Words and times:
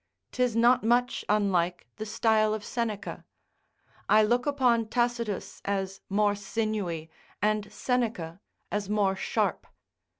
'Tis 0.31 0.55
not 0.55 0.83
much 0.83 1.23
unlike 1.29 1.85
the 1.97 2.07
style 2.07 2.55
of 2.55 2.63
Seneca: 2.65 3.23
I 4.09 4.23
look 4.23 4.47
upon 4.47 4.87
Tacitus 4.87 5.61
as 5.63 6.01
more 6.09 6.33
sinewy, 6.33 7.11
and 7.39 7.71
Seneca 7.71 8.41
as 8.71 8.89
more 8.89 9.15
sharp. 9.15 9.67